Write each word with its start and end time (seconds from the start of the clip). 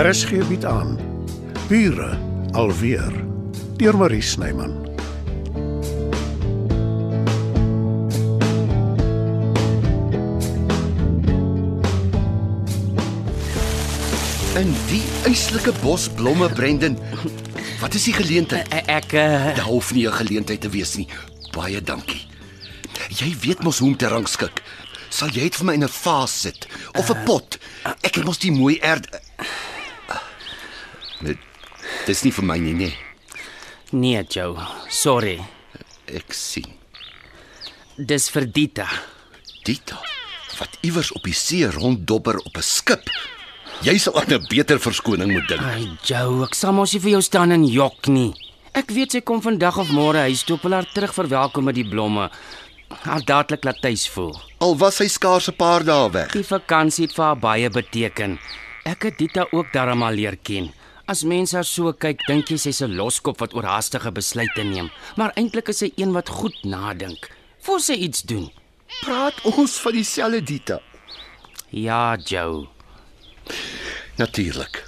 RSG 0.00 0.46
bied 0.48 0.64
aan 0.64 0.94
Bure 1.68 2.18
alweer 2.56 3.12
deur 3.76 3.96
Marie 4.00 4.22
Snyman. 4.24 4.72
In 14.56 14.72
die 14.88 15.02
eislike 15.28 15.72
bosblomme 15.82 16.48
Brendan. 16.48 16.96
Wat 17.80 17.94
is 17.94 18.08
die 18.08 18.16
geleentheid? 18.16 18.72
Ek 18.72 18.88
ek 18.88 19.12
uh, 19.12 19.52
Daar 19.52 19.68
hoef 19.68 19.92
nie 19.92 20.08
'n 20.08 20.16
geleentheid 20.16 20.60
te 20.64 20.72
wees 20.72 20.96
nie. 20.96 21.08
Baie 21.52 21.82
dankie. 21.82 22.24
Jy 23.20 23.36
weet 23.40 23.60
mos 23.62 23.84
hoe 23.84 23.92
om 23.92 23.96
te 23.96 24.08
rangskik. 24.08 24.62
Sal 25.10 25.28
jy 25.28 25.50
dit 25.50 25.56
vir 25.60 25.66
my 25.66 25.74
in 25.74 25.84
'n 25.84 25.92
vaas 25.92 26.40
sit 26.40 26.68
of 26.96 27.10
'n 27.10 27.24
pot? 27.24 27.58
Ek 28.00 28.14
het 28.14 28.24
mos 28.24 28.38
die 28.38 28.52
mooi 28.52 28.78
erd. 28.80 29.28
Dit 31.20 31.38
dis 32.06 32.24
nie 32.24 32.32
vir 32.32 32.44
my 32.44 32.58
nie, 32.58 32.74
nee. 32.74 32.94
nee, 33.92 34.24
Joe. 34.28 34.56
Sorry. 34.88 35.38
Ek 36.06 36.32
sien. 36.32 36.66
Dis 37.96 38.30
vir 38.30 38.46
Dita. 38.46 38.88
Dita 39.64 40.00
wat 40.60 40.76
iewers 40.84 41.10
op 41.16 41.24
die 41.24 41.36
see 41.36 41.68
ronddobber 41.72 42.38
op 42.38 42.56
'n 42.56 42.62
skip. 42.62 43.04
Jy 43.82 43.96
sal 43.98 44.20
aan 44.20 44.32
'n 44.32 44.46
beter 44.48 44.78
verskoning 44.78 45.32
moet 45.32 45.48
dink. 45.48 45.62
Ai, 45.62 45.88
Joe, 46.04 46.44
ek 46.44 46.54
sal 46.54 46.72
mos 46.72 46.92
nie 46.92 47.00
vir 47.00 47.10
jou 47.10 47.22
staan 47.22 47.52
en 47.52 47.64
jok 47.64 48.06
nie. 48.06 48.34
Ek 48.72 48.90
weet 48.90 49.12
sy 49.12 49.20
kom 49.20 49.42
vandag 49.42 49.78
of 49.78 49.88
môre 49.90 50.18
huis 50.18 50.44
toe 50.44 50.56
op 50.56 50.70
haar 50.70 50.86
terug 50.92 51.14
verwelkom 51.14 51.64
met 51.64 51.74
die 51.74 51.88
blomme. 51.88 52.30
Haar 53.02 53.24
dadelik 53.24 53.64
laat 53.64 53.80
tuis 53.80 54.08
voel. 54.08 54.40
Al 54.58 54.76
was 54.76 54.98
hy 54.98 55.08
skaars 55.08 55.48
'n 55.48 55.56
paar 55.56 55.84
dae 55.84 56.10
weg. 56.10 56.32
Die 56.32 56.44
vakansie 56.44 57.06
het 57.06 57.14
vir 57.14 57.24
haar 57.24 57.38
baie 57.38 57.70
beteken. 57.70 58.38
Ek 58.84 59.02
het 59.02 59.18
Dita 59.18 59.46
ook 59.50 59.72
daarom 59.72 60.02
al 60.02 60.12
leer 60.12 60.36
ken. 60.36 60.72
As 61.10 61.24
mense 61.26 61.56
haar 61.58 61.66
so 61.66 61.90
kyk, 61.90 62.20
dink 62.28 62.52
jy 62.52 62.56
sy's 62.62 62.80
'n 62.86 62.94
loskop 62.94 63.40
wat 63.42 63.54
oorhaastige 63.58 64.12
besluite 64.14 64.62
neem, 64.62 64.90
maar 65.18 65.32
eintlik 65.34 65.68
is 65.72 65.82
sy 65.82 65.90
een 65.98 66.12
wat 66.14 66.28
goed 66.30 66.54
nadink 66.62 67.26
voor 67.66 67.80
sy 67.80 67.96
iets 68.06 68.22
doen. 68.22 68.46
Praat 69.02 69.34
ons 69.42 69.74
van 69.82 69.92
dieselfde 69.92 70.40
Dita. 70.42 70.78
Ja, 71.70 72.16
Joe. 72.16 72.68
Natuurlik. 74.18 74.84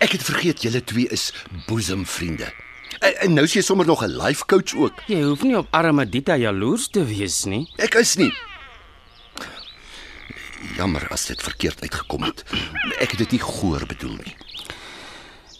Ek 0.00 0.12
het 0.12 0.22
vergeet 0.22 0.62
julle 0.62 0.84
twee 0.84 1.08
is 1.08 1.32
boesemvriende. 1.66 2.52
En, 3.00 3.16
en 3.24 3.34
nou 3.34 3.44
is 3.48 3.56
jy 3.56 3.62
sommer 3.62 3.86
nog 3.86 4.04
'n 4.04 4.12
life 4.12 4.44
coach 4.44 4.76
ook. 4.76 5.00
Jy 5.08 5.22
hoef 5.22 5.42
nie 5.42 5.56
op 5.56 5.72
arme 5.72 6.04
Dita 6.04 6.36
jaloers 6.36 6.88
te 6.88 7.04
wees 7.04 7.44
nie. 7.44 7.66
Ek 7.78 7.94
is 7.94 8.16
nie. 8.16 8.32
Jammer 10.76 11.08
as 11.10 11.26
dit 11.26 11.42
verkeerd 11.42 11.80
uitgekom 11.80 12.22
het. 12.22 12.44
Ek 13.00 13.10
het 13.10 13.18
dit 13.18 13.30
nie 13.30 13.40
goor 13.40 13.86
bedoel 13.86 14.16
nie. 14.20 14.36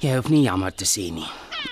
Jy 0.02 0.16
hoef 0.18 0.32
nie 0.34 0.42
jammer 0.42 0.72
te 0.74 0.86
sê 0.88 1.04
nie. 1.14 1.28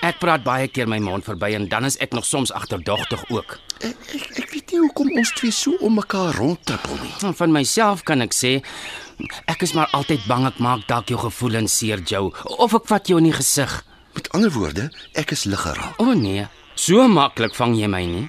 Ek 0.07 0.21
praat 0.21 0.45
baie 0.45 0.69
keer 0.71 0.87
my 0.87 1.01
mond 1.03 1.25
verby 1.27 1.49
en 1.57 1.65
dan 1.67 1.83
is 1.83 1.97
ek 1.99 2.13
nog 2.15 2.23
soms 2.23 2.53
agterdogtig 2.55 3.25
ook. 3.27 3.57
Ek, 3.83 3.97
ek, 4.15 4.27
ek 4.39 4.53
weet 4.53 4.71
nie 4.71 4.79
hoekom 4.85 5.09
ons 5.19 5.33
twee 5.35 5.51
so 5.51 5.75
om 5.83 5.97
mekaar 5.99 6.39
rondtrippel 6.39 6.95
nie. 7.01 7.11
En 7.27 7.35
Van 7.35 7.51
myself 7.51 8.05
kan 8.07 8.23
ek 8.23 8.31
sê 8.37 8.53
ek 9.51 9.67
is 9.67 9.75
maar 9.75 9.91
altyd 9.97 10.23
bang 10.31 10.47
ek 10.47 10.63
maak 10.63 10.87
dalk 10.87 11.11
jou 11.11 11.19
gevoelens 11.19 11.75
seer, 11.75 11.99
Joe, 12.07 12.31
of 12.55 12.77
ek 12.79 12.87
vat 12.93 13.11
jou 13.11 13.19
in 13.19 13.27
die 13.27 13.35
gesig. 13.35 13.75
Met 14.15 14.31
ander 14.37 14.55
woorde, 14.55 14.87
ek 15.19 15.35
is 15.35 15.43
lig 15.51 15.67
geraak. 15.67 15.99
O 15.99 16.07
oh, 16.07 16.15
nee, 16.15 16.47
so 16.79 17.03
maklik 17.11 17.59
vang 17.59 17.75
jy 17.75 17.91
my 17.91 18.05
nie. 18.07 18.25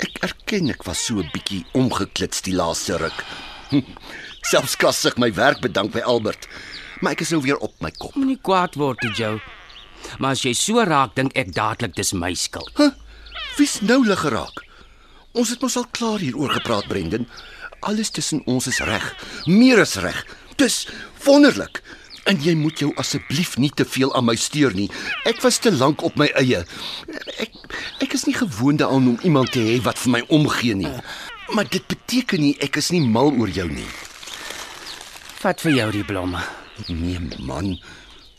Ek 0.00 0.16
erken 0.24 0.72
ek 0.72 0.88
was 0.88 1.04
so 1.04 1.20
'n 1.20 1.28
bietjie 1.28 1.66
omgeklits 1.76 2.40
die 2.40 2.56
laaste 2.56 2.96
ruk. 2.96 3.24
Selfs 4.50 4.80
kasig 4.80 5.20
my 5.20 5.28
werk 5.36 5.60
bedank 5.60 5.92
by 5.92 6.00
Albert. 6.00 6.48
Maar 7.00 7.16
ek 7.16 7.24
is 7.24 7.32
nou 7.34 7.40
weer 7.44 7.60
op 7.64 7.74
my 7.80 7.90
kop. 7.96 8.14
Moenie 8.18 8.38
kwaad 8.42 8.76
word, 8.80 9.04
Joe. 9.16 9.38
Maar 10.18 10.36
as 10.36 10.44
jy 10.44 10.52
so 10.56 10.82
raak, 10.84 11.14
dink 11.16 11.36
ek 11.38 11.54
dadelik 11.56 11.94
dis 11.96 12.12
my 12.16 12.32
skuld. 12.36 12.72
Huh? 12.80 12.92
Wie's 13.56 13.80
nou 13.84 14.02
lig 14.06 14.20
geraak? 14.20 14.64
Ons 15.36 15.52
het 15.54 15.62
mos 15.62 15.76
al 15.78 15.86
klaar 15.94 16.20
hieroor 16.22 16.52
gepraat, 16.58 16.88
Brendan. 16.90 17.28
Alles 17.86 18.10
tussen 18.10 18.42
ons 18.50 18.66
is 18.66 18.80
reg. 18.84 19.04
Meer 19.46 19.80
as 19.84 19.96
reg. 20.02 20.18
Dis 20.60 20.84
wonderlik. 21.24 21.80
En 22.28 22.40
jy 22.42 22.52
moet 22.58 22.82
jou 22.82 22.90
asseblief 23.00 23.56
nie 23.56 23.70
te 23.72 23.86
veel 23.88 24.12
aan 24.14 24.26
my 24.28 24.36
steur 24.36 24.74
nie. 24.76 24.90
Ek 25.28 25.40
was 25.44 25.58
te 25.62 25.72
lank 25.72 26.04
op 26.04 26.18
my 26.20 26.28
eie. 26.40 26.64
Ek 27.40 27.56
ek 28.04 28.14
is 28.16 28.26
nie 28.28 28.36
gewoond 28.36 28.82
daaraan 28.82 29.08
om 29.14 29.18
iemand 29.24 29.52
te 29.54 29.62
hê 29.64 29.78
wat 29.84 29.98
vir 30.02 30.16
my 30.18 30.22
omgee 30.28 30.76
nie. 30.76 30.92
Maar 31.54 31.68
dit 31.70 31.84
beteken 31.88 32.42
nie 32.42 32.54
ek 32.60 32.76
is 32.82 32.90
nie 32.92 33.02
mal 33.06 33.32
oor 33.32 33.48
jou 33.48 33.68
nie. 33.70 33.88
Vat 35.40 35.62
vir 35.64 35.78
jou 35.78 35.92
die 35.94 36.04
blomme. 36.04 36.42
Nee 36.88 37.18
man, 37.38 37.74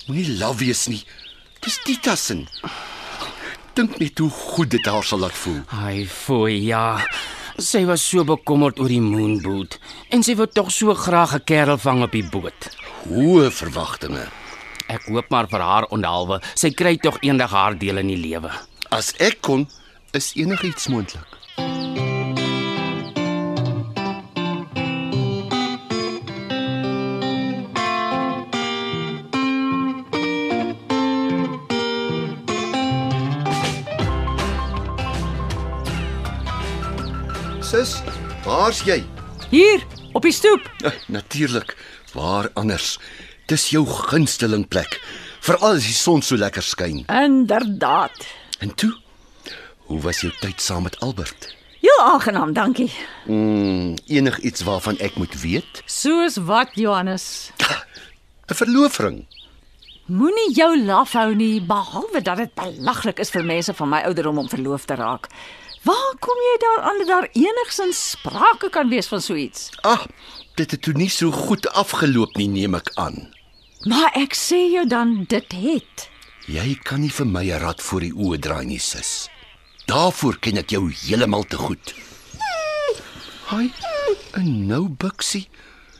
moenie 0.07 0.38
laf 0.38 0.57
wees 0.59 0.88
nie. 0.88 1.03
Dis 1.62 1.78
Tita 1.85 2.16
se. 2.16 2.40
Dink 3.74 4.00
net 4.02 4.19
hoe 4.19 4.29
goed 4.29 4.72
dit 4.74 4.85
haar 4.85 5.06
sal 5.07 5.22
laat 5.24 5.38
voel. 5.44 5.62
Ai, 5.72 6.07
fooi, 6.07 6.57
ja. 6.66 7.00
Sy 7.62 7.84
was 7.85 8.03
so 8.07 8.24
bekommerd 8.25 8.79
oor 8.79 8.90
die 8.91 9.03
moonboot 9.03 9.78
en 10.12 10.24
sy 10.25 10.35
wou 10.40 10.47
tog 10.47 10.72
so 10.72 10.94
graag 10.96 11.35
'n 11.35 11.46
kerel 11.46 11.78
vang 11.78 12.03
op 12.03 12.12
die 12.12 12.24
boot. 12.24 12.69
Hoë 13.07 13.52
verwagtinge. 13.52 14.25
Ek 14.88 15.06
hoop 15.08 15.29
maar 15.29 15.47
vir 15.47 15.59
haar 15.59 15.85
onhalwe, 15.96 16.41
sy 16.56 16.72
kry 16.72 16.97
tog 16.97 17.18
eendag 17.22 17.52
haar 17.52 17.78
deel 17.78 17.97
in 17.97 18.08
die 18.08 18.18
lewe. 18.18 18.52
As 18.90 19.13
ek 19.19 19.41
kon, 19.41 19.68
is 20.12 20.34
enigiets 20.35 20.88
moontlik. 20.88 21.41
Sis, 37.81 38.02
waar's 38.46 38.84
jy? 38.86 39.00
Hier, 39.50 39.81
op 40.14 40.22
die 40.22 40.31
stoep. 40.31 40.68
Eh, 40.86 40.92
Natuurlik, 41.09 41.72
waar 42.14 42.50
anders? 42.53 43.00
Dis 43.50 43.72
jou 43.74 43.81
gunsteling 43.90 44.68
plek, 44.69 45.00
veral 45.42 45.80
as 45.80 45.88
die 45.90 45.96
son 45.97 46.22
so 46.22 46.38
lekker 46.38 46.62
skyn. 46.62 47.00
Inderdaad. 47.09 48.20
En 48.62 48.75
toe, 48.78 48.91
hoe 49.90 49.97
was 50.06 50.22
jou 50.22 50.30
tyd 50.44 50.62
saam 50.62 50.84
met 50.86 51.00
Albert? 51.00 51.56
Heel 51.81 52.03
aangenaam, 52.06 52.53
dankie. 52.53 52.91
Mm, 53.25 53.96
enigiets 54.06 54.62
waarvan 54.62 55.02
ek 55.02 55.18
moet 55.18 55.34
weet? 55.41 55.81
Soos 55.86 56.38
wat, 56.38 56.70
Johannes? 56.78 57.50
'n 58.46 58.53
Verloofring. 58.62 59.25
Moenie 60.06 60.53
jou 60.53 60.78
laf 60.86 61.14
hou 61.18 61.34
nie, 61.36 61.62
behalwe 61.62 62.22
dat 62.22 62.38
dit 62.38 62.53
belaglik 62.53 63.20
is 63.20 63.30
vir 63.30 63.44
mense 63.44 63.74
van 63.74 63.90
my 63.90 64.02
ouderdom 64.06 64.38
om 64.38 64.50
verloof 64.50 64.86
te 64.86 64.96
raak. 64.96 65.28
Waar 65.81 66.14
kom 66.22 66.38
jy 66.38 66.58
daaraan 66.62 66.97
dat 67.02 67.08
daar 67.08 67.28
enigsins 67.34 68.09
sprake 68.09 68.69
kan 68.69 68.90
wees 68.90 69.08
van 69.08 69.22
so 69.22 69.36
iets? 69.36 69.69
Ag, 69.81 70.06
dit 70.56 70.72
het 70.72 70.81
toe 70.81 70.94
nie 70.94 71.09
so 71.09 71.31
goed 71.31 71.66
afgeloop 71.74 72.38
nie, 72.38 72.47
neem 72.47 72.78
ek 72.78 72.92
aan. 73.02 73.31
Maar 73.90 74.14
ek 74.20 74.38
sê 74.38 74.59
jou 74.70 74.86
dan 74.86 75.24
dit 75.30 75.56
het. 75.58 76.06
Jy 76.46 76.75
kan 76.86 77.02
nie 77.02 77.09
vir 77.09 77.25
my 77.25 77.46
'n 77.50 77.59
rad 77.64 77.81
voor 77.81 78.02
die 78.06 78.14
oë 78.14 78.38
draai 78.40 78.66
nie, 78.66 78.80
sis. 78.80 79.30
Daarvoor 79.88 80.38
ken 80.40 80.58
ek 80.58 80.70
jou 80.70 80.91
heeltemal 80.91 81.44
te 81.44 81.58
goed. 81.58 81.96
Haai, 83.50 83.74
'n 84.38 84.68
nou 84.68 84.88
buksie. 84.90 85.50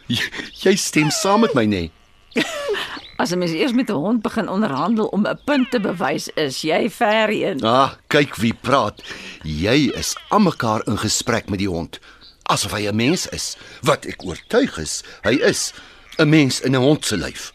Jy, 0.08 0.30
jy 0.62 0.75
stem 0.75 1.09
saam 1.09 1.41
met 1.41 1.53
my, 1.53 1.66
nê? 1.66 1.90
As 3.22 3.30
'n 3.32 3.38
mens 3.38 3.52
eers 3.52 3.74
met 3.74 3.90
'n 3.90 3.94
hond 3.94 4.22
begin 4.22 4.50
onderhandel 4.50 5.06
om 5.06 5.28
'n 5.28 5.40
punt 5.46 5.72
te 5.72 5.80
bewys, 5.80 6.28
is 6.34 6.62
jy 6.62 6.90
ver 6.90 7.28
heen. 7.28 7.64
Ah, 7.64 7.94
kyk 8.08 8.36
wie 8.36 8.54
praat. 8.54 9.04
Jy 9.44 9.91
is 9.94 10.16
aan 10.29 10.44
mekaar 10.44 10.82
in 10.88 10.97
gesprek 10.97 11.50
met 11.50 11.59
die 11.59 11.70
hond, 11.70 12.00
asof 12.44 12.72
hy 12.72 12.88
'n 12.88 12.96
mens 12.96 13.28
is, 13.28 13.58
wat 13.82 14.06
ek 14.06 14.23
oortuig 14.26 14.78
is, 14.78 15.03
hy 15.22 15.34
is 15.34 15.73
'n 16.18 16.29
mens 16.29 16.62
in 16.62 16.72
'n 16.76 16.82
hond 16.82 17.06
se 17.06 17.18
lyf. 17.18 17.53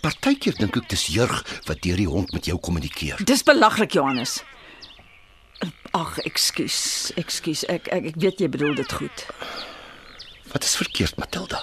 Partykeer 0.00 0.54
dink 0.58 0.76
ek 0.76 0.88
dis 0.88 1.06
jurg 1.06 1.62
wat 1.66 1.82
deur 1.82 1.96
die 1.96 2.08
hond 2.08 2.32
met 2.32 2.44
jou 2.44 2.58
kommunikeer. 2.58 3.24
Dis 3.24 3.42
belaglik, 3.42 3.92
Johannes. 3.92 4.42
Ag, 5.92 6.18
ekskuus, 6.18 7.12
ekskuus. 7.14 7.64
Ek, 7.64 7.86
ek 7.86 8.04
ek 8.04 8.14
weet 8.16 8.38
jy 8.38 8.48
bedoel 8.48 8.74
dit 8.74 8.92
goed. 8.92 9.26
Wat 10.52 10.64
is 10.64 10.76
verkeerd, 10.76 11.16
Matilda? 11.16 11.62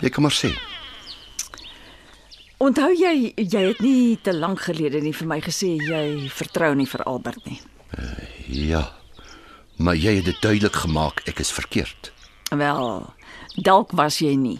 Jy 0.00 0.08
kan 0.08 0.22
maar 0.22 0.36
sê. 0.36 0.69
Onthou 2.60 2.90
jy 2.92 3.32
jy 3.40 3.60
het 3.70 3.78
nie 3.80 4.18
te 4.20 4.34
lank 4.36 4.60
gelede 4.66 5.00
nie 5.00 5.14
vir 5.16 5.28
my 5.30 5.38
gesê 5.40 5.78
jy 5.80 6.28
vertrou 6.28 6.74
nie 6.76 6.88
vir 6.88 7.02
Albert 7.08 7.46
nie. 7.48 7.56
Ja. 8.52 8.82
Maar 9.80 9.96
jy 9.96 10.18
het 10.18 10.26
dit 10.28 10.42
duidelik 10.44 10.76
gemaak 10.82 11.22
ek 11.24 11.40
is 11.40 11.52
verkeerd. 11.56 12.10
Wel, 12.52 13.06
dalk 13.64 13.94
was 13.96 14.18
jy 14.20 14.34
nie. 14.36 14.58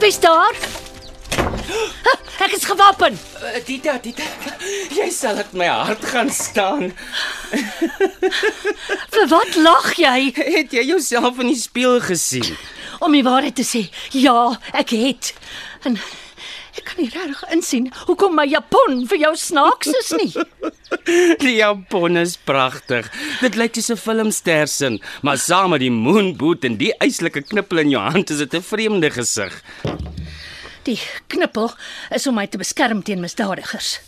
Wie's 0.00 0.20
daar? 0.20 0.54
Ha, 2.04 2.14
Ek 2.40 2.54
is 2.56 2.64
gewapen. 2.64 3.18
Uh, 3.42 3.58
Dita, 3.66 3.98
Dita. 4.02 4.24
Jy 4.96 5.10
sal 5.12 5.36
dit 5.42 5.50
my 5.60 5.66
hart 5.68 6.04
gaan 6.08 6.30
staan. 6.32 6.86
Vir 9.12 9.26
wat 9.28 9.58
lag 9.60 9.90
jy? 10.00 10.30
Het 10.38 10.72
jy 10.72 10.86
jouself 10.88 11.38
in 11.44 11.52
die 11.52 11.58
spieël 11.60 12.00
gesien? 12.00 12.48
Om 13.04 13.12
die 13.12 13.22
waarheid 13.26 13.54
te 13.60 13.64
sê, 13.64 13.84
ja, 14.16 14.56
ek 14.72 14.94
het. 14.96 15.34
En 15.84 16.00
ek 16.80 16.88
kan 16.88 17.00
nie 17.02 17.10
regtig 17.12 17.42
insien 17.54 17.88
hoekom 18.08 18.34
my 18.38 18.46
Japon 18.48 19.04
vir 19.10 19.20
jou 19.26 19.32
snaaks 19.36 19.92
is 20.00 20.12
nie. 20.16 20.32
Die 21.44 21.56
Japon 21.58 22.18
is 22.20 22.36
pragtig. 22.36 23.08
Dit 23.40 23.58
lyk 23.60 23.76
soos 23.76 23.90
'n 23.94 24.00
filmster 24.00 24.66
sin, 24.68 25.00
maar 25.22 25.38
saam 25.38 25.70
met 25.70 25.80
die 25.84 25.92
moonboot 25.92 26.64
en 26.64 26.76
die 26.80 26.92
eislike 26.98 27.42
knippel 27.42 27.84
in 27.84 27.90
jou 27.94 28.02
hand 28.02 28.30
is 28.30 28.38
dit 28.38 28.54
'n 28.54 28.62
vreemde 28.62 29.10
gesig. 29.10 29.52
Die 30.88 30.98
knippel 31.28 31.70
is 32.10 32.26
om 32.26 32.34
my 32.34 32.46
te 32.46 32.58
beskerm 32.58 33.02
teen 33.02 33.20
misdadigers. 33.20 34.00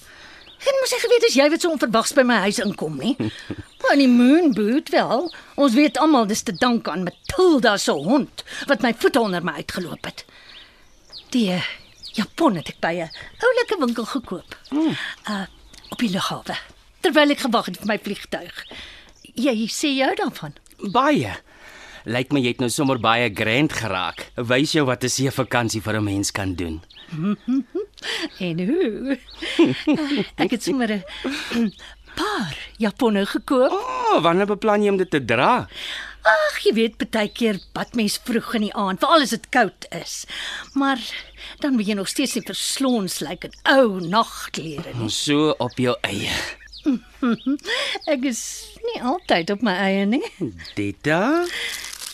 En 0.62 0.78
mos 0.80 0.94
ek 0.94 1.02
geweet 1.02 1.24
as 1.26 1.36
jy 1.36 1.48
wat 1.50 1.60
so 1.60 1.70
onverwags 1.74 2.14
by 2.14 2.22
my 2.22 2.38
huis 2.46 2.58
inkom 2.62 2.96
nie. 2.98 3.16
Maar 3.82 3.98
in 3.98 4.04
die 4.04 4.14
moonboot 4.14 4.92
wel. 4.94 5.32
Ons 5.58 5.74
weet 5.74 5.98
almal 5.98 6.28
dis 6.30 6.42
te 6.46 6.54
dank 6.54 6.88
aan 6.88 7.02
Matilda 7.02 7.76
se 7.76 7.90
hond 7.90 8.44
wat 8.70 8.82
my 8.82 8.94
voete 8.94 9.20
onder 9.20 9.42
my 9.42 9.56
uitgeloop 9.58 10.06
het. 10.06 10.22
Die 11.34 11.48
uh, 11.50 11.64
Japon 12.12 12.56
het 12.56 12.69
ek 12.69 12.81
by 12.81 12.94
'n 13.03 13.11
oulike 13.43 13.76
winkel 13.79 14.05
gekoop. 14.05 14.56
Uh 15.29 15.47
op 15.93 15.99
die 15.99 16.09
lughawe. 16.11 16.56
Terwyl 17.00 17.31
ek 17.31 17.38
gewag 17.44 17.67
het 17.67 17.76
vir 17.76 17.87
my 17.87 17.99
vliegtuig. 17.99 18.64
Jy 19.35 19.67
sê 19.69 19.88
jou 19.93 20.14
daarvan? 20.17 20.55
Baie. 20.93 21.35
Lyk 22.05 22.32
my 22.32 22.41
jy 22.41 22.49
het 22.49 22.61
nou 22.61 22.70
sommer 22.70 22.99
baie 22.99 23.31
grand 23.35 23.73
geraak. 23.73 24.32
Wys 24.37 24.73
jou 24.73 24.87
wat 24.87 25.05
'n 25.05 25.09
see 25.09 25.31
vakansie 25.31 25.82
vir 25.82 26.00
'n 26.00 26.05
mens 26.05 26.31
kan 26.31 26.55
doen. 26.55 26.82
En 28.41 28.58
hoe? 28.67 29.19
Uh, 29.56 30.25
ek 30.43 30.50
het 30.50 30.62
sommer 30.62 30.91
'n 31.55 31.73
paar 32.15 32.56
Japonne 32.79 33.26
gekoop. 33.26 33.70
O, 33.70 33.76
oh, 33.76 34.23
wanneer 34.23 34.47
beplan 34.47 34.82
jy 34.82 34.88
om 34.91 34.97
dit 34.97 35.11
te 35.11 35.25
dra? 35.25 35.69
Ag, 36.22 36.58
jy 36.62 36.72
weet 36.76 37.00
baie 37.02 37.28
keer 37.34 37.58
bad 37.74 37.96
mens 37.98 38.19
vroeg 38.22 38.52
in 38.58 38.66
die 38.69 38.74
aand, 38.78 39.00
veral 39.02 39.24
as 39.24 39.34
dit 39.34 39.46
koud 39.54 39.86
is. 39.98 40.22
Maar 40.78 41.00
dan 41.62 41.76
wil 41.78 41.86
jy 41.86 41.96
nog 41.98 42.10
steeds 42.10 42.36
nie 42.38 42.44
verslons 42.46 43.19
lyk 43.26 43.48
in 43.48 43.56
ou 43.72 43.98
nagklere 44.00 44.94
nie. 44.98 45.10
So 45.10 45.54
op 45.58 45.78
jou 45.82 45.96
eie. 46.06 46.34
Ek 48.12 48.26
is 48.26 48.42
nie 48.86 49.00
altyd 49.02 49.50
op 49.54 49.66
my 49.66 49.74
eie 49.82 50.06
nie. 50.06 50.22
Dita? 50.78 51.42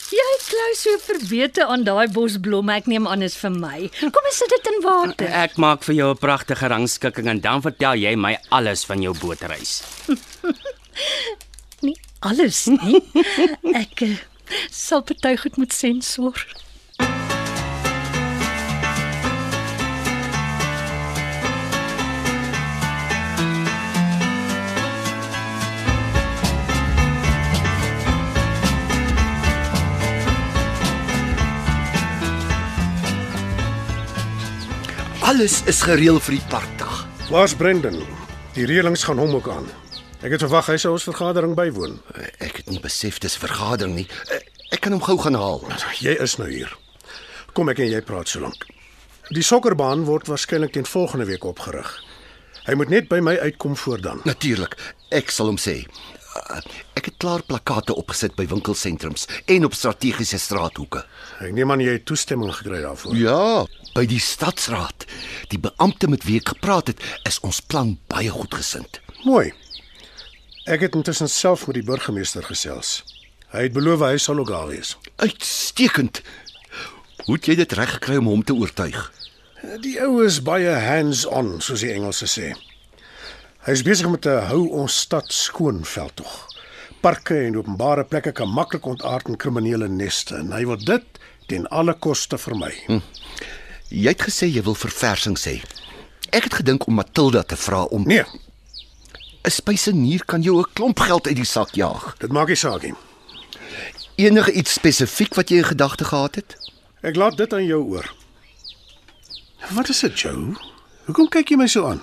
Jy 0.09 0.29
klou 0.41 0.71
so 0.81 1.01
verwete 1.05 1.67
aan 1.69 1.85
daai 1.85 2.09
bos 2.09 2.39
blomme, 2.41 2.73
ek 2.81 2.87
neem 2.89 3.05
aan 3.11 3.21
is 3.27 3.37
vir 3.37 3.53
my. 3.53 3.91
Kom 4.01 4.29
ons 4.31 4.39
sit 4.41 4.49
dit 4.55 4.71
in 4.73 4.81
water. 4.81 5.29
Ek 5.45 5.61
maak 5.61 5.85
vir 5.85 5.99
jou 5.99 6.09
'n 6.15 6.23
pragtige 6.23 6.73
rangskikking 6.73 7.29
en 7.29 7.41
dan 7.45 7.61
vertel 7.61 8.01
jy 8.01 8.17
my 8.17 8.39
alles 8.49 8.89
van 8.89 9.05
jou 9.05 9.13
bootreis. 9.21 9.83
Nie 11.81 11.97
alles 12.21 12.67
nie. 12.67 13.03
Ek 13.83 14.03
uh, 14.03 14.15
sal 14.71 15.05
party 15.07 15.37
goed 15.39 15.57
moet 15.57 15.73
sensor. 15.73 16.47
Alles 35.29 35.61
is 35.69 35.83
gereël 35.85 36.17
vir 36.25 36.39
die 36.39 36.45
parkdag. 36.49 37.03
Waar's 37.29 37.53
Brendan? 37.53 37.99
Die 38.57 38.65
reëlings 38.65 39.05
gaan 39.05 39.21
hom 39.21 39.35
ook 39.37 39.51
aan. 39.53 39.67
Ek 40.19 40.33
het 40.35 40.43
verwag 40.43 40.67
hy 40.67 40.75
sou 40.83 40.91
ons 40.97 41.05
vergadering 41.07 41.53
bywoon. 41.55 42.01
Ek 42.43 42.57
het 42.59 42.71
nie 42.73 42.81
besef 42.83 43.21
dis 43.23 43.37
vergadering 43.39 43.95
nie. 43.95 44.07
Ek 44.75 44.83
kan 44.83 44.97
hom 44.97 45.03
gou 45.05 45.15
gaan 45.23 45.39
haal. 45.39 45.63
Jy 46.03 46.17
is 46.25 46.35
nou 46.41 46.49
hier. 46.51 46.73
Kom 47.55 47.71
ek 47.71 47.85
en 47.85 47.93
jy 47.93 48.01
praat 48.03 48.27
so 48.33 48.43
lank. 48.43 48.67
Die 49.31 49.45
sokkerbaan 49.47 50.03
word 50.09 50.27
waarskynlik 50.27 50.75
teen 50.75 50.89
volgende 50.91 51.29
week 51.29 51.47
opgerig. 51.47 51.93
Hy 52.67 52.75
moet 52.75 52.91
net 52.91 53.07
by 53.13 53.21
my 53.23 53.37
uitkom 53.45 53.77
voor 53.79 54.03
dan. 54.03 54.25
Natuurlik, 54.27 54.75
ek 55.15 55.31
sal 55.31 55.53
hom 55.53 55.61
sê. 55.61 55.85
Ek 56.99 57.07
het 57.13 57.17
klaar 57.23 57.45
plakkate 57.47 57.95
opgesit 57.95 58.35
by 58.39 58.49
winkelsentrums 58.51 59.29
en 59.47 59.71
op 59.71 59.79
strategiese 59.79 60.41
straathoeke. 60.43 61.05
Ek 61.47 61.55
neem 61.55 61.71
aan 61.71 61.83
jy 61.85 61.95
het 61.95 62.09
toestemming 62.11 62.51
gekry 62.59 62.83
daarvoor. 62.83 63.15
Ja, 63.19 63.63
by 63.95 64.05
die 64.11 64.21
stadsraad. 64.23 65.07
Die 65.55 65.63
beampte 65.63 66.11
met 66.11 66.27
wie 66.27 66.43
ek 66.43 66.57
gepraat 66.57 66.91
het, 66.91 67.07
is 67.29 67.39
ons 67.47 67.63
plan 67.63 67.95
baie 68.11 68.35
goedgesind. 68.35 68.99
Mooi. 69.23 69.55
Ek 70.69 70.83
het 70.85 70.97
intussen 70.99 71.31
self 71.33 71.63
met 71.67 71.79
die 71.79 71.87
burgemeester 71.87 72.45
gesels. 72.45 72.99
Hy 73.55 73.63
het 73.65 73.73
beloof 73.73 74.03
hy 74.05 74.19
sal 74.21 74.43
ook 74.43 74.51
daar 74.53 74.67
wees. 74.69 74.99
Uitstekend. 75.17 76.21
Hoe 77.25 77.39
het 77.39 77.47
jy 77.49 77.55
dit 77.57 77.73
reg 77.73 77.95
gekry 77.95 78.19
om 78.21 78.27
hom 78.29 78.43
te 78.45 78.53
oortuig? 78.53 78.99
Die 79.81 79.95
ou 80.05 80.21
is 80.27 80.43
baie 80.45 80.75
hands-on, 80.85 81.55
soos 81.65 81.81
die 81.87 81.95
Engelse 81.95 82.29
sê. 82.29 82.51
Hy 83.65 83.77
is 83.79 83.85
besig 83.87 84.11
met 84.13 84.27
'n 84.29 84.45
hou 84.51 84.69
ons 84.83 84.99
stad 85.07 85.33
skoon 85.33 85.85
veldtog. 85.85 86.35
Parke 87.01 87.39
en 87.47 87.57
openbare 87.57 88.05
plekke 88.05 88.33
kan 88.33 88.53
maklik 88.53 88.85
ontaard 88.85 89.29
in 89.29 89.37
kriminele 89.37 89.89
neste 89.89 90.37
en 90.37 90.53
hy 90.53 90.67
wil 90.67 90.85
dit 90.85 91.05
ten 91.47 91.67
alle 91.69 91.95
koste 91.95 92.39
vermy. 92.39 92.75
Hm. 92.87 93.01
Jy 93.89 94.09
het 94.09 94.23
gesê 94.23 94.53
jy 94.53 94.63
wil 94.63 94.75
verversing 94.75 95.39
sê. 95.39 95.63
Ek 96.31 96.45
het 96.45 96.55
gedink 96.55 96.87
om 96.87 96.95
Matilda 96.95 97.43
te 97.43 97.57
vra 97.57 97.85
om 97.85 98.05
Nee, 98.05 98.25
'n 99.49 99.57
spysenier 99.61 100.25
kan 100.25 100.43
jou 100.43 100.61
'n 100.61 100.73
klomp 100.73 100.99
geld 101.01 101.27
uit 101.27 101.37
die 101.37 101.45
sak 101.45 101.75
jaag. 101.75 102.15
dit 102.19 102.33
maak 102.33 102.49
nie 102.49 102.57
saak 102.57 102.83
nie. 102.83 102.95
Enige 104.15 104.53
iets 104.53 104.73
spesifiek 104.73 105.35
wat 105.35 105.49
jy 105.49 105.57
in 105.57 105.65
gedagte 105.65 106.05
gehad 106.05 106.35
het? 106.35 106.57
Ek 107.01 107.17
laat 107.17 107.37
dit 107.37 107.53
aan 107.53 107.65
jou 107.65 107.83
oor. 107.85 108.13
Wat 109.71 109.89
is 109.89 110.01
dit, 110.01 110.21
Joe? 110.21 110.57
Hoekom 111.05 111.29
kyk 111.29 111.49
jy 111.49 111.57
my 111.57 111.67
so 111.67 111.87
aan? 111.87 112.01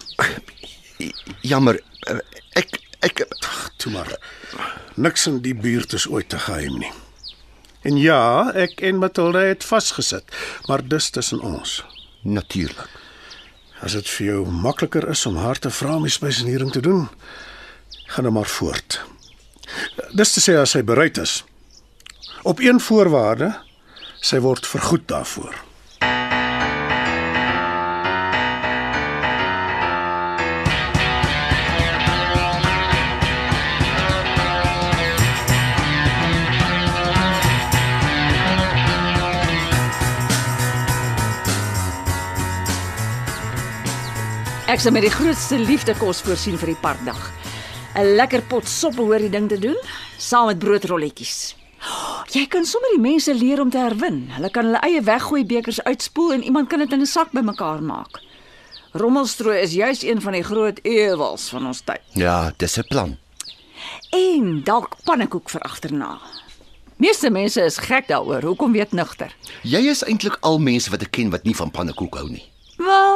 Jammer, 1.52 1.80
ek 2.54 2.80
ek 3.00 3.28
Toe 3.78 3.92
maar. 3.92 4.18
Niks 4.96 5.28
in 5.28 5.42
die 5.42 5.56
buurt 5.56 5.94
is 5.94 6.08
ooit 6.08 6.30
te 6.30 6.40
geheim 6.40 6.80
nie. 6.80 6.92
En 7.82 7.98
ja, 7.98 8.52
ek 8.56 8.82
en 8.82 8.98
Matilda 8.98 9.40
het 9.40 9.64
vasgesit, 9.64 10.24
maar 10.66 10.88
dis 10.88 11.10
tussen 11.10 11.40
ons. 11.40 11.84
natuurlik. 12.26 13.05
As 13.86 13.94
dit 13.94 14.08
vir 14.18 14.28
jou 14.32 14.40
makliker 14.50 15.06
is 15.14 15.26
om 15.30 15.38
haar 15.38 15.60
te 15.62 15.70
vra 15.70 16.00
om 16.00 16.08
die 16.08 16.14
spesieniering 16.14 16.72
te 16.74 16.82
doen, 16.82 17.06
gaan 18.10 18.26
dan 18.26 18.34
maar 18.34 18.50
voort. 18.50 18.98
Dis 20.18 20.34
te 20.34 20.42
sê 20.42 20.56
as 20.58 20.74
sy 20.74 20.82
bereid 20.82 21.20
is. 21.22 21.44
Op 22.44 22.60
een 22.64 22.82
voorwaarde, 22.82 23.52
sy 24.22 24.42
word 24.42 24.66
vergoed 24.66 25.06
daarvoor. 25.10 25.62
Ek 44.76 44.82
sal 44.84 44.92
met 44.92 45.06
die 45.06 45.14
grootste 45.14 45.56
liefde 45.56 45.94
kos 45.96 46.18
voorsien 46.26 46.58
vir 46.60 46.74
die 46.74 46.82
parkdag. 46.84 47.20
'n 47.96 48.10
Lekker 48.20 48.42
pot 48.52 48.68
sop 48.68 48.98
behoort 48.98 49.24
die 49.24 49.32
ding 49.32 49.46
te 49.48 49.56
doen, 49.56 49.78
saam 50.20 50.50
met 50.50 50.60
broodrolletjies. 50.60 51.56
Jy 52.36 52.44
kan 52.52 52.66
sommer 52.68 52.92
die 52.92 53.00
mense 53.00 53.32
leer 53.32 53.62
om 53.64 53.70
te 53.72 53.80
herwin. 53.80 54.26
Hulle 54.36 54.50
kan 54.52 54.66
hulle 54.68 54.82
eie 54.84 55.00
weggooi 55.02 55.46
bekers 55.46 55.80
uitspoel 55.84 56.34
en 56.34 56.44
iemand 56.44 56.68
kan 56.68 56.80
dit 56.84 56.92
in 56.92 57.00
'n 57.00 57.06
sak 57.06 57.32
bymekaar 57.32 57.84
maak. 57.84 58.20
Rommelstrooi 58.92 59.62
is 59.62 59.74
juis 59.74 60.04
een 60.04 60.22
van 60.22 60.34
die 60.34 60.44
groot 60.44 60.80
ewels 60.84 61.50
van 61.50 61.68
ons 61.68 61.82
tyd. 61.82 62.04
Ja, 62.12 62.52
dis 62.58 62.78
'n 62.78 62.88
plan. 62.90 63.18
En 64.12 64.64
dalk 64.64 64.96
pannekoek 65.06 65.50
vir 65.50 65.62
agterna. 65.62 66.20
Meeste 66.98 67.30
mense 67.30 67.62
is 67.62 67.78
gek 67.78 68.08
daaroor. 68.08 68.42
Hoekom 68.44 68.72
weet 68.72 68.92
nugter? 68.92 69.36
Jy 69.64 69.88
is 69.88 70.04
eintlik 70.04 70.38
al 70.42 70.60
mense 70.60 70.90
wat 70.90 71.02
ek 71.02 71.12
ken 71.12 71.30
wat 71.30 71.44
nie 71.44 71.56
van 71.56 71.72
pannekoek 71.72 72.16
hou 72.16 72.30
nie. 72.30 72.55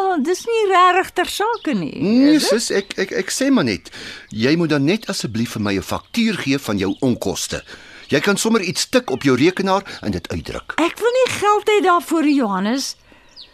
Wel, 0.10 0.24
dis 0.25 0.46
nie 0.46 0.62
regtig 0.72 1.10
ter 1.13 1.30
sake 1.30 1.74
nie. 1.78 1.94
Nee, 2.01 2.39
sis, 2.42 2.72
ek 2.74 2.96
ek 3.04 3.12
ek 3.20 3.34
sê 3.34 3.51
maar 3.54 3.68
net, 3.68 3.92
jy 4.34 4.56
moet 4.58 4.72
dan 4.74 4.88
net 4.88 5.06
asseblief 5.12 5.54
vir 5.54 5.62
my 5.62 5.74
'n 5.78 5.86
faktuur 5.86 6.39
gee 6.42 6.58
van 6.58 6.78
jou 6.78 6.96
onkoste. 7.06 7.62
Jy 8.10 8.20
kan 8.20 8.38
sommer 8.38 8.62
iets 8.62 8.89
tik 8.89 9.12
op 9.12 9.22
jou 9.22 9.36
rekenaar 9.38 9.86
en 10.01 10.12
dit 10.12 10.28
uitdruk. 10.34 10.74
Ek 10.82 10.98
wil 10.98 11.13
nie 11.13 11.30
geld 11.34 11.70
hê 11.70 11.78
daarvoor, 11.86 12.25
Johannes. 12.25 12.96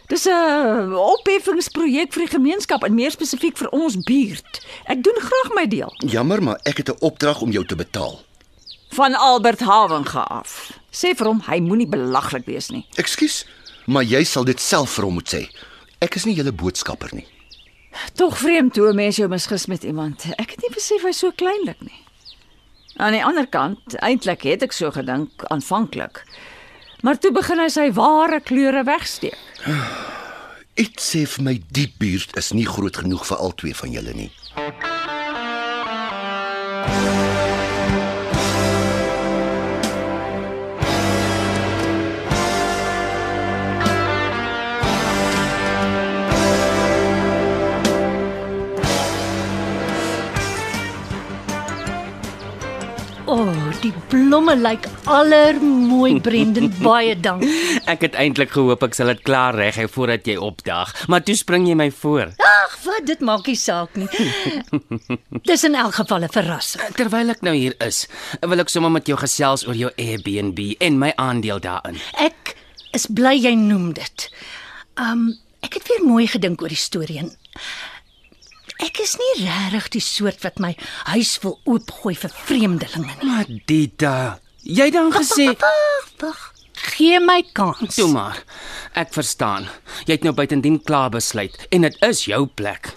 Dis 0.08 0.24
'n 0.24 0.94
opheffingsprojek 0.94 2.12
vir 2.12 2.24
die 2.24 2.32
gemeenskap 2.38 2.84
en 2.84 2.94
meer 2.94 3.10
spesifiek 3.10 3.56
vir 3.56 3.68
ons 3.68 3.96
buurt. 3.96 4.66
Ek 4.86 5.02
doen 5.02 5.18
graag 5.20 5.54
my 5.54 5.66
deel. 5.66 5.92
Jammer, 5.98 6.42
maar 6.42 6.58
ek 6.64 6.76
het 6.76 6.88
'n 6.88 7.04
opdrag 7.04 7.42
om 7.42 7.52
jou 7.52 7.64
te 7.66 7.76
betaal. 7.76 8.20
Van 8.90 9.14
Albert 9.14 9.60
Havenga 9.60 10.22
af. 10.22 10.72
Sê 10.90 11.14
vir 11.14 11.26
hom 11.26 11.42
hy 11.46 11.60
moenie 11.60 11.88
belaglik 11.88 12.46
wees 12.46 12.70
nie. 12.70 12.86
Ekskuus, 12.96 13.44
maar 13.86 14.04
jy 14.04 14.24
sal 14.24 14.44
dit 14.44 14.60
self 14.60 14.90
vir 14.90 15.04
hom 15.04 15.14
moet 15.14 15.34
sê. 15.34 15.48
Ek 16.04 16.16
is 16.18 16.26
nie 16.28 16.34
julle 16.36 16.52
boodskapper 16.52 17.14
nie. 17.16 17.26
Tog 18.14 18.36
vreemd 18.38 18.76
hoe 18.76 18.88
'n 18.92 18.96
mens 18.96 19.16
jou 19.16 19.28
misgis 19.28 19.66
met 19.66 19.82
iemand. 19.82 20.24
Ek 20.36 20.50
het 20.50 20.60
nie 20.60 20.74
besef 20.74 21.02
hy's 21.02 21.18
so 21.18 21.30
kleinlik 21.30 21.80
nie. 21.80 22.00
Aan 22.96 23.12
die 23.12 23.24
ander 23.24 23.46
kant, 23.46 23.96
eintlik 24.00 24.42
het 24.42 24.62
ek 24.62 24.72
so 24.72 24.90
gedink 24.90 25.44
aanvanklik. 25.44 26.24
Maar 27.00 27.18
toe 27.18 27.32
begin 27.32 27.58
hy 27.58 27.68
sy 27.68 27.92
ware 27.92 28.40
kleure 28.40 28.84
wegsteek. 28.84 29.38
Iets 30.74 31.14
sê 31.14 31.26
vir 31.26 31.44
my 31.44 31.62
die 31.70 31.92
buurt 31.98 32.36
is 32.36 32.52
nie 32.52 32.66
groot 32.66 32.96
genoeg 32.96 33.26
vir 33.26 33.36
al 33.36 33.54
twee 33.54 33.74
van 33.74 33.90
julle 33.90 34.12
nie. 34.12 34.30
Blomme 54.10 54.54
lyk 54.58 54.86
allermooi 55.10 56.20
Brendan, 56.20 56.68
baie 56.82 57.14
dankie. 57.26 57.50
Ek 57.90 58.04
het 58.06 58.16
eintlik 58.18 58.52
gehoop 58.54 58.84
ek 58.86 58.96
sal 58.96 59.10
dit 59.12 59.22
klaar 59.26 59.56
reg 59.58 59.78
hê 59.80 59.86
voordat 59.90 60.26
jy 60.28 60.36
opdag, 60.42 60.92
maar 61.10 61.24
toe 61.26 61.36
spring 61.38 61.66
jy 61.68 61.76
my 61.78 61.88
voor. 62.02 62.32
Ag, 62.46 62.76
wat 62.86 63.06
dit 63.08 63.24
maak 63.26 63.48
nie 63.50 63.58
saak 63.58 63.96
nie. 63.98 64.08
Dis 65.48 65.66
in 65.66 65.78
elk 65.78 65.98
geval 66.00 66.26
'n 66.26 66.32
verrassing. 66.34 66.84
Terwyl 66.98 67.34
ek 67.34 67.42
nou 67.46 67.54
hier 67.56 67.74
is, 67.84 68.06
wil 68.40 68.62
ek 68.62 68.70
sommer 68.72 68.92
met 68.92 69.06
jou 69.06 69.18
gesels 69.18 69.66
oor 69.66 69.74
jou 69.76 69.90
Airbnb 69.96 70.76
en 70.80 70.98
my 70.98 71.12
aandeel 71.16 71.60
daarin. 71.60 71.98
Ek 72.18 72.56
is 72.92 73.06
bly 73.06 73.34
jy 73.36 73.54
noem 73.58 73.92
dit. 73.92 74.30
Um 74.96 75.34
ek 75.66 75.80
het 75.80 75.88
weer 75.88 76.04
mooi 76.06 76.26
gedink 76.30 76.62
oor 76.62 76.70
die 76.70 76.78
storie 76.78 77.18
en 77.18 77.32
ek 78.82 79.00
is 79.00 79.16
nie 79.16 79.46
regtig 79.46 79.88
die 79.96 80.00
soort 80.04 80.42
wat 80.44 80.58
my 80.58 80.74
huis 81.12 81.38
wil 81.42 81.58
oopgooi 81.64 82.14
vir 82.14 82.30
vreemdelinge 82.46 83.14
nie. 83.22 83.28
Maar 83.30 83.44
Dita, 83.66 84.38
jy 84.62 84.90
dan 84.90 85.12
gesê, 85.12 85.46
Wag, 85.60 86.10
wag. 86.20 86.52
Gee 86.76 87.18
my 87.20 87.42
kans. 87.56 87.94
toe 87.96 88.08
maar. 88.12 88.42
Ek 88.92 89.12
verstaan. 89.14 89.68
Jy 90.06 90.12
het 90.18 90.22
nou 90.24 90.34
buitendien 90.36 90.76
klaar 90.84 91.10
besluit 91.10 91.56
en 91.72 91.80
dit 91.86 91.96
is 92.04 92.24
jou 92.28 92.46
plek. 92.46 92.92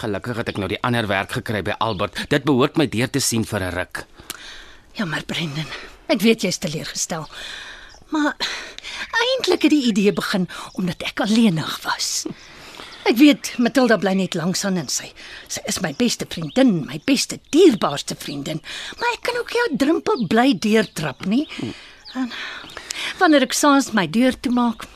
Gelukkig 0.00 0.36
het 0.40 0.48
ek 0.48 0.56
nou 0.58 0.68
die 0.72 0.80
ander 0.82 1.06
werk 1.06 1.32
gekry 1.36 1.60
by 1.62 1.76
Albert. 1.78 2.16
Dit 2.32 2.44
behoort 2.48 2.76
my 2.80 2.86
deur 2.88 3.10
te 3.12 3.20
sien 3.20 3.44
vir 3.44 3.60
'n 3.60 3.74
ruk. 3.76 4.06
Ja, 4.94 5.04
maar 5.04 5.22
Brendan, 5.24 5.68
ek 6.08 6.20
weet 6.20 6.42
jy's 6.42 6.58
teleurgestel. 6.58 7.28
Maar 8.08 8.34
eintlik 9.20 9.62
het 9.62 9.70
die 9.70 9.86
idee 9.92 10.12
begin 10.12 10.48
omdat 10.72 11.02
ek 11.02 11.20
alleenig 11.20 11.80
was. 11.84 12.24
Ek 13.08 13.16
weet 13.18 13.52
Matilda 13.58 13.96
bly 13.98 14.12
net 14.14 14.36
langs 14.38 14.62
aan 14.64 14.78
en 14.78 14.88
sy 14.92 15.08
sy 15.50 15.62
is 15.68 15.80
my 15.82 15.90
beste 15.98 16.26
vriendin, 16.30 16.84
my 16.86 17.00
beste 17.06 17.40
dierbaarste 17.54 18.14
vriendin, 18.18 18.62
maar 19.00 19.16
ek 19.16 19.24
kan 19.26 19.38
ook 19.40 19.54
jou 19.56 19.66
drempel 19.80 20.26
bly 20.30 20.52
deurtrap, 20.62 21.26
nie? 21.26 21.46
En 22.14 22.30
wanneer 23.18 23.48
ek 23.48 23.56
saans 23.56 23.90
my 23.96 24.06
deur 24.06 24.36
toemaak, 24.38 24.86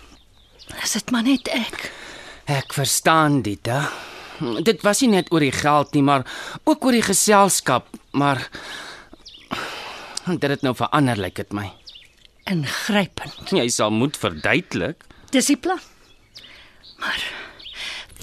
is 0.83 0.95
dit 0.99 1.15
maar 1.15 1.27
net 1.27 1.51
ek. 1.53 1.89
Ek 2.47 2.77
verstaan 2.77 3.41
Dita. 3.43 3.89
Dit 4.63 4.85
was 4.87 5.01
nie 5.03 5.15
net 5.17 5.33
oor 5.33 5.43
die 5.43 5.55
geld 5.55 5.97
nie, 5.97 6.05
maar 6.07 6.27
ook 6.65 6.85
oor 6.87 6.95
die 6.95 7.07
geselskap, 7.07 7.89
maar 8.13 8.45
dit 10.27 10.51
het 10.51 10.63
nou 10.63 10.75
verander 10.77 11.19
lyk 11.19 11.41
dit 11.41 11.57
my. 11.57 11.67
Ingrypend. 12.47 13.51
Jy 13.51 13.67
sal 13.75 13.91
moet 13.91 14.19
verduidelik. 14.21 15.03
Dis 15.35 15.51
die 15.51 15.59
plan. 15.59 15.81
Maar 17.03 17.25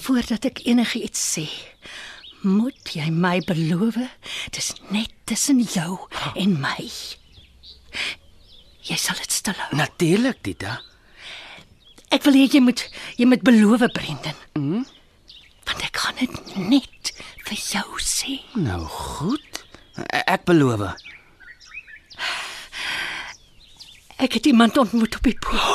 voordat 0.04 0.44
ek 0.50 0.62
enigiets 0.68 1.20
sê, 1.34 1.44
moet 2.44 2.90
jy 2.92 3.06
my 3.10 3.38
beloof, 3.48 3.96
dis 4.52 4.72
net 4.92 5.12
tussen 5.28 5.62
jou 5.64 5.96
en 6.36 6.58
my. 6.60 6.84
Jy 8.84 8.96
sal 9.00 9.16
dit 9.22 9.32
stil 9.32 9.56
hou. 9.56 9.70
Natuurlik, 9.80 10.42
Dita. 10.44 10.74
Ek 12.12 12.22
wil 12.28 12.36
hê 12.36 12.44
jy 12.52 12.60
moet 12.62 12.82
jy 13.18 13.26
moet 13.26 13.42
beloof, 13.46 13.86
Brendan. 13.96 14.36
Mhm. 14.58 14.84
Want 15.64 15.80
ek 15.86 15.96
gaan 15.96 16.18
dit 16.20 16.56
net 16.60 17.12
vir 17.48 17.56
jou 17.56 17.98
sê. 18.04 18.36
Nou 18.60 18.82
goed. 18.84 19.64
E- 20.12 20.24
Ek 20.26 20.44
beloof. 20.44 20.84
Ek 24.18 24.32
het 24.36 24.46
iemand 24.46 24.76
ontmoet 24.78 25.16
op 25.16 25.22
die 25.26 25.38
poort. 25.38 25.73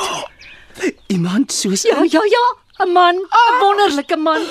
Iemand 1.10 1.52
soos 1.52 1.82
Ja, 1.82 2.02
ja, 2.04 2.20
ja, 2.22 2.46
'n 2.84 2.92
man, 2.92 3.16
'n 3.16 3.58
wonderlike 3.60 4.16
man. 4.16 4.42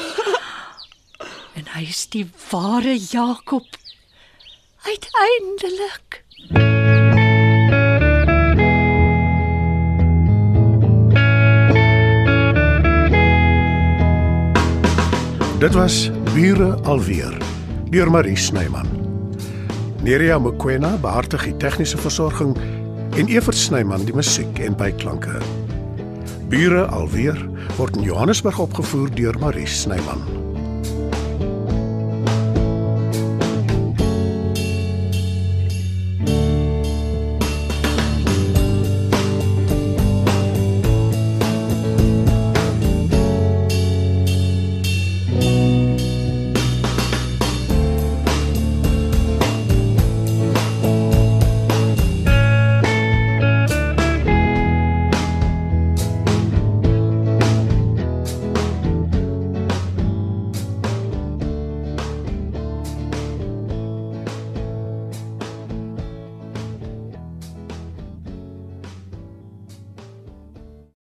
En 1.55 1.65
hy 1.73 1.83
is 1.87 2.07
die 2.09 2.25
ware 2.51 2.97
Jakob. 2.97 3.65
Uiteindelik. 4.83 6.23
Dit 15.59 15.73
was 15.73 16.11
Bure 16.33 16.79
alweer 16.83 17.37
deur 17.89 18.11
Marie 18.11 18.37
Snyman. 18.37 18.87
Nerea 20.01 20.39
Mkwena 20.39 20.97
behartig 20.97 21.43
die 21.43 21.57
tegniese 21.57 21.97
versorging 21.97 22.57
en 23.15 23.27
Evert 23.27 23.57
Snyman 23.57 24.05
die 24.05 24.15
musiek 24.15 24.59
en 24.59 24.75
byklanke. 24.75 25.39
Bure 26.49 26.85
alweer 26.85 27.37
word 27.77 27.95
in 27.95 28.03
Johannesburg 28.03 28.59
opgevoer 28.59 29.13
deur 29.13 29.39
Marie 29.39 29.67
Snyman. 29.67 30.48